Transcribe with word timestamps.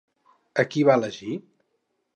A 0.63 0.65
qui 0.71 0.87
va 0.89 0.97
elegir? 1.01 1.39